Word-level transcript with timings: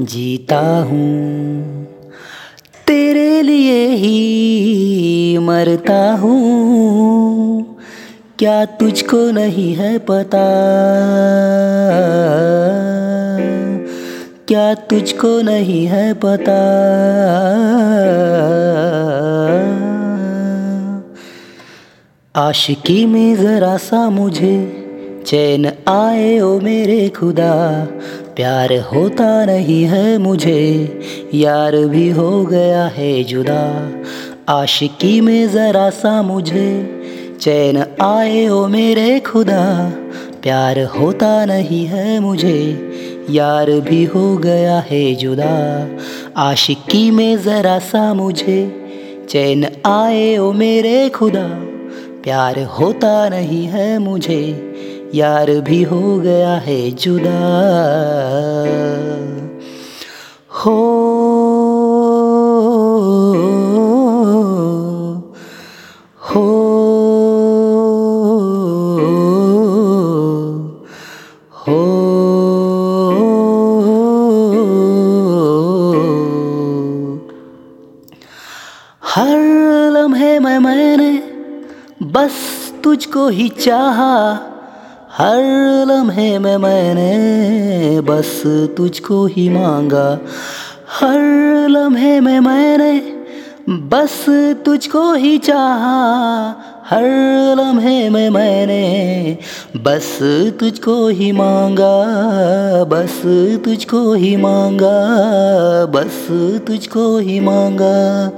जीता 0.00 0.78
हूँ। 0.80 1.84
तेरे 2.88 3.42
लिए 3.42 3.86
ही 3.86 5.38
मरता 5.38 6.12
हूँ। 6.12 7.66
क्या 8.38 8.64
तुझको 8.64 9.30
नहीं 9.30 9.74
है 9.74 9.98
पता? 9.98 10.46
क्या 14.48 14.74
तुझको 14.74 15.42
नहीं 15.42 15.86
है 15.86 16.12
पता? 16.12 16.60
आशिकी 22.36 23.06
में 23.06 23.36
ज़रा 23.36 23.76
सा 23.76 24.10
मुझे 24.10 24.82
चैन 25.26 25.66
आए, 25.88 26.40
ओ 26.40 26.60
मेरे 26.60 27.08
खुदा। 27.08 27.84
प्यार 28.36 28.72
होता 28.78 29.44
नहीं 29.44 29.84
है 29.84 30.18
मुझे, 30.18 31.00
यार 31.34 31.76
भी 31.76 32.10
हो 32.10 32.44
गया 32.44 32.84
है 32.84 33.24
जुदा। 33.24 33.92
आशिकी 34.48 35.20
में 35.20 35.48
ज़रा 35.48 35.90
सा 35.90 36.22
मुझे 36.22 37.00
चैन 37.40 37.84
आए, 38.02 38.48
ओ 38.48 38.66
मेरे 38.66 39.20
खुदा। 39.20 39.90
प्यार 40.42 40.80
होता 40.84 41.44
नहीं 41.44 41.86
है 41.86 42.20
मुझे, 42.20 42.90
यार 43.30 43.70
भी 43.70 44.04
हो 44.04 44.36
गया 44.36 44.78
है 44.80 45.14
जुदा। 45.14 45.88
आशिकी 46.36 47.10
में 47.10 47.36
ज़रा 47.38 47.78
सा 47.78 48.14
मुझे 48.14 48.60
चैन 49.30 49.66
आए, 49.86 50.36
ओ 50.36 50.52
मेरे 50.52 51.08
खुदा। 51.08 51.69
प्यार 52.22 52.58
होता 52.62 53.28
नहीं 53.28 53.64
है 53.66 53.98
मुझे, 53.98 54.72
यार 55.14 55.50
भी 55.60 55.82
हो 55.82 56.18
गया 56.18 56.54
है 56.54 56.90
जुदा। 56.90 57.38
हो 60.50 60.76
हो 66.20 66.46
हो। 71.60 71.78
हर 79.04 79.38
लम्हे 79.90 80.38
में 80.38 80.58
मैंने 80.58 81.29
बस 82.12 82.30
तुझको 82.84 83.28
ही 83.28 83.48
चाहा। 83.48 84.38
हर 85.18 85.42
लम्हे 85.86 86.38
में 86.38 86.56
मैंने 86.56 88.00
बस 88.00 88.42
तुझको 88.76 89.26
ही 89.26 89.48
मांगा। 89.48 90.18
हर 91.00 91.18
लम्हे 91.68 92.20
में 92.20 92.40
मैंने 92.40 93.02
बस 93.68 94.26
तुझको 94.64 95.12
ही 95.12 95.38
चाहा। 95.38 96.54
हर 96.90 97.02
लम्हे 97.58 98.08
में 98.10 98.30
मैंने 98.30 99.38
बस 99.76 100.18
तुझको 100.60 101.08
ही 101.08 101.32
मांगा। 101.32 102.04
बस 102.84 103.22
तुझको 103.64 104.14
ही 104.14 104.36
मांगा। 104.36 105.06
बस 105.86 106.28
तुझको 106.66 107.18
ही 107.18 107.40
मांगा। 107.40 108.30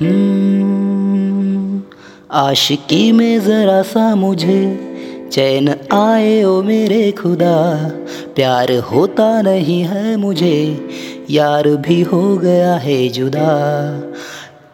हम्म, 0.00 1.19
आशिकी 2.32 3.10
में 3.12 3.40
ज़रा 3.40 3.80
सा 3.82 4.14
मुझे 4.14 5.28
चैन 5.32 5.68
आए 5.92 6.42
ओ 6.44 6.62
मेरे 6.62 7.10
खुदा। 7.12 7.54
प्यार 8.34 8.72
होता 8.90 9.40
नहीं 9.42 9.80
है 9.82 10.16
मुझे, 10.16 10.58
यार 11.30 11.68
भी 11.78 12.00
हो 12.02 12.36
गया 12.36 12.74
है 12.74 13.08
जुदा। 13.08 13.48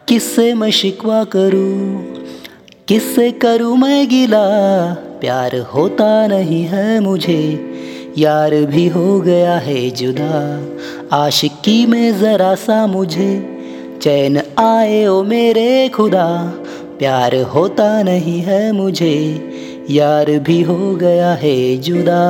किससे 0.07 0.53
मैं 0.53 0.69
शिकवा 0.71 1.23
करूँ, 1.23 2.03
किससे 2.87 3.31
करूँ 3.31 3.75
मैं 3.77 4.07
गिला? 4.09 4.45
प्यार 5.21 5.57
होता 5.73 6.27
नहीं 6.27 6.63
है 6.65 6.99
मुझे, 6.99 7.41
यार 8.17 8.55
भी 8.65 8.87
हो 8.87 9.19
गया 9.21 9.57
है 9.57 9.89
जुदा। 9.93 11.17
आशिकी 11.17 11.85
में 11.85 12.19
ज़रा 12.19 12.53
सा 12.57 12.85
मुझे 12.87 13.31
चैन 14.01 14.41
आए 14.59 15.05
ओ 15.07 15.21
मेरे 15.23 15.89
खुदा। 15.89 16.27
प्यार 16.99 17.35
होता 17.35 18.01
नहीं 18.03 18.39
है 18.41 18.71
मुझे 18.71 19.13
यार 19.89 20.39
भी 20.39 20.61
हो 20.61 20.95
गया 20.95 21.33
है 21.33 21.77
जुदा। 21.77 22.21